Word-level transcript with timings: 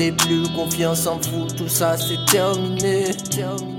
n'ai 0.00 0.12
plus 0.12 0.48
confiance 0.56 1.06
en 1.06 1.18
vous, 1.18 1.46
tout 1.54 1.68
ça 1.68 1.94
c'est 1.98 2.24
terminé. 2.32 3.04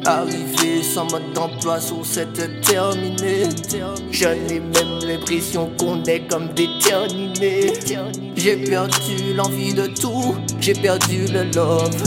Arrivé 0.06 0.84
sans 0.84 1.10
mode 1.10 1.34
d'emploi 1.34 1.80
sur 1.80 2.06
cette 2.06 2.62
terminée. 2.62 3.50
Je 4.12 4.28
n'ai 4.28 4.60
même 4.60 5.00
l'impression 5.02 5.72
qu'on 5.80 6.04
est 6.04 6.28
comme 6.28 6.50
déterminé. 6.54 7.74
J'ai 8.36 8.56
perdu 8.58 9.34
l'envie 9.36 9.74
de 9.74 9.88
tout, 9.88 10.36
j'ai 10.60 10.74
perdu 10.74 11.26
le 11.34 11.44
love. 11.56 12.04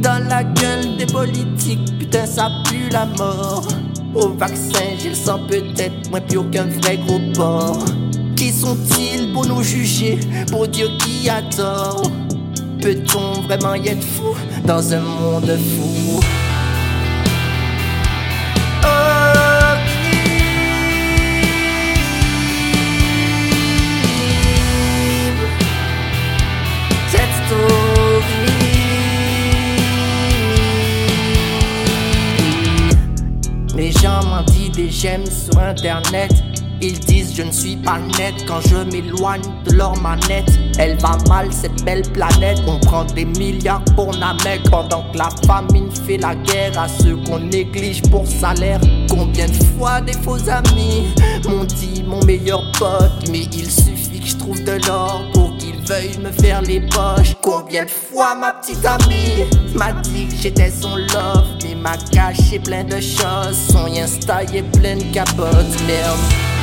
Dans 0.00 0.26
la 0.28 0.44
gueule 0.44 0.96
des 0.96 1.06
politiques, 1.06 1.98
putain 1.98 2.24
ça 2.24 2.50
pue 2.70 2.88
la 2.90 3.04
mort. 3.04 3.68
Au 4.14 4.28
vaccin, 4.28 4.96
j'ai 4.98 5.10
le 5.10 5.14
sang 5.14 5.40
peut-être 5.46 6.10
moins 6.10 6.22
pur 6.22 6.50
qu'un 6.50 6.68
vrai 6.80 6.96
gros 7.06 7.20
porc. 7.34 7.84
Qui 8.34 8.50
sont-ils 8.50 9.30
pour 9.34 9.44
nous 9.44 9.62
juger, 9.62 10.18
pour 10.50 10.66
dire 10.68 10.90
qui 10.98 11.28
a 11.28 11.42
tort? 11.42 12.10
Peut-on 12.80 13.42
vraiment 13.42 13.74
y 13.74 13.88
être 13.88 14.04
fou 14.04 14.36
dans 14.64 14.94
un 14.94 15.00
monde 15.00 15.58
fou? 15.76 16.20
Les 33.76 33.92
gens 33.92 34.24
m'en 34.24 34.42
disent 34.42 34.72
des 34.72 34.90
j'aime 34.90 35.24
sur 35.24 35.56
internet. 35.58 36.32
Ils 36.80 36.98
disent 37.00 37.34
je 37.34 37.42
ne 37.42 37.50
suis 37.50 37.76
pas 37.76 37.98
net 38.18 38.34
quand 38.46 38.60
je 38.60 38.76
m'éloigne 38.76 39.42
de 39.64 39.74
leur 39.74 40.00
manette. 40.00 40.48
Elle 40.78 40.96
va 40.98 41.16
mal 41.28 41.52
cette 41.52 41.84
belle 41.84 42.02
planète. 42.12 42.60
On 42.68 42.78
prend 42.78 43.04
des 43.04 43.24
milliards 43.24 43.84
pour 43.96 44.16
Namek 44.16 44.62
pendant 44.70 45.02
que 45.10 45.18
la 45.18 45.28
famine 45.46 45.90
fait 46.06 46.18
la 46.18 46.36
guerre 46.36 46.78
à 46.78 46.86
ceux 46.88 47.16
qu'on 47.16 47.40
néglige 47.40 48.02
pour 48.02 48.26
salaire. 48.26 48.80
Combien 49.10 49.46
de 49.46 49.64
fois 49.76 50.00
des 50.00 50.12
faux 50.12 50.48
amis 50.48 51.06
m'ont 51.48 51.64
dit 51.64 52.04
mon 52.06 52.24
meilleur 52.24 52.62
pote, 52.78 53.28
mais 53.28 53.42
il 53.52 53.70
suffit 53.70 54.20
que 54.20 54.26
je 54.26 54.36
trouve 54.36 54.62
de 54.62 54.78
l'or 54.86 55.22
pour 55.32 55.56
qu'ils 55.56 55.80
veuillent 55.80 56.18
me 56.18 56.30
faire 56.30 56.62
les 56.62 56.80
poches. 56.80 57.34
Combien 57.42 57.84
de 57.86 57.90
fois 57.90 58.36
ma 58.36 58.52
petite 58.52 58.84
amie 58.84 59.44
m'a 59.74 59.92
dit 59.92 60.26
que 60.28 60.36
j'étais 60.36 60.70
son 60.70 60.94
love, 60.94 61.46
mais 61.64 61.74
m'a 61.74 61.96
caché 62.12 62.60
plein 62.60 62.84
de 62.84 63.00
choses. 63.00 63.58
Son 63.72 63.86
Insta 63.86 64.44
est 64.44 64.62
plein 64.78 64.96
de 64.96 65.12
capotes, 65.12 65.82
merde. 65.86 66.57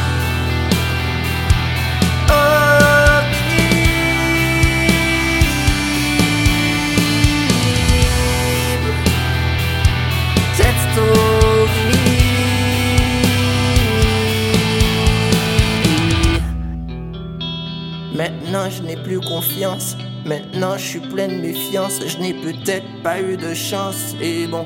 Je 18.70 18.82
n'ai 18.82 18.96
plus 18.96 19.20
confiance. 19.20 19.98
Maintenant 20.26 20.78
je 20.78 20.86
suis 20.86 21.00
plein 21.00 21.28
de 21.28 21.36
méfiance. 21.36 22.00
Je 22.06 22.18
n'ai 22.18 22.34
peut-être 22.34 22.88
pas 23.04 23.20
eu 23.22 23.38
de 23.38 23.54
chance. 23.54 24.16
Et 24.22 24.48
bon, 24.48 24.66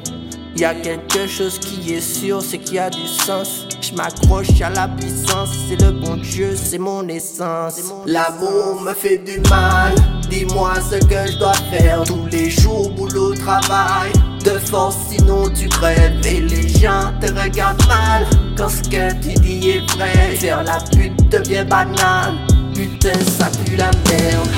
y 0.59 0.65
a 0.65 0.73
quelque 0.73 1.25
chose 1.27 1.57
qui 1.57 1.93
est 1.93 2.01
sûr, 2.01 2.41
c'est 2.41 2.57
qu'il 2.57 2.75
y 2.75 2.79
a 2.79 2.89
du 2.89 3.07
sens. 3.07 3.66
Je 3.81 3.94
m'accroche 3.94 4.61
à 4.61 4.69
la 4.69 4.88
puissance, 4.89 5.49
c'est 5.67 5.81
le 5.81 5.91
bon 5.91 6.17
Dieu, 6.17 6.53
c'est 6.55 6.78
mon 6.78 7.07
essence. 7.07 7.81
L'amour 8.05 8.81
me 8.81 8.94
fait 8.94 9.19
du 9.19 9.39
mal, 9.49 9.95
dis-moi 10.29 10.73
ce 10.81 10.97
que 10.97 11.31
je 11.31 11.38
dois 11.38 11.53
faire. 11.72 12.03
Tous 12.03 12.25
les 12.31 12.49
jours, 12.49 12.89
boulot, 12.91 13.33
travail, 13.35 14.11
de 14.44 14.59
force, 14.59 14.97
sinon 15.09 15.49
tu 15.49 15.69
crèves. 15.69 16.19
Et 16.25 16.41
les 16.41 16.67
gens 16.67 17.13
te 17.22 17.28
regardent 17.28 17.88
mal 17.88 18.25
quand 18.57 18.69
ce 18.69 18.83
que 18.83 19.13
tu 19.22 19.39
dis 19.39 19.69
est 19.69 19.91
vrai. 19.94 20.35
Faire 20.35 20.63
la 20.63 20.79
pute 20.91 21.16
devient 21.29 21.66
banal, 21.69 22.33
putain, 22.79 23.19
ça 23.19 23.50
pue 23.66 23.75
la 23.75 23.91
merde. 24.09 24.50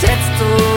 Cette 0.00 0.10
story. 0.36 0.69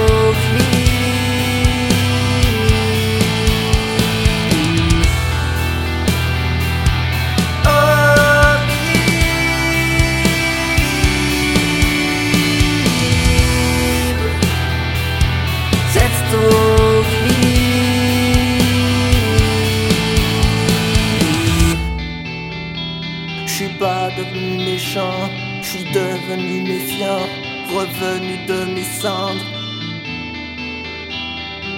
Devenu 24.23 24.57
méchant, 24.65 25.29
je 25.61 25.67
suis 25.67 25.83
devenu 25.83 26.61
méfiant, 26.63 27.27
revenu 27.69 28.45
de 28.47 28.73
mes 28.73 28.83
cendres. 28.83 29.45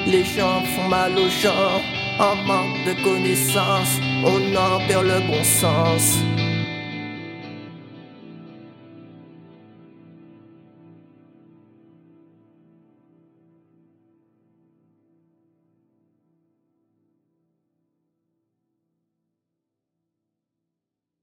Les 0.05 0.23
gens 0.23 0.61
font 0.61 0.87
mal 0.87 1.17
aux 1.17 1.29
gens, 1.29 1.81
en 2.19 2.35
manque 2.47 2.83
de 2.85 2.93
connaissances, 3.03 3.99
on 4.23 4.55
en 4.55 4.85
perd 4.87 5.05
le 5.05 5.19
bon 5.27 5.43
sens. 5.43 6.17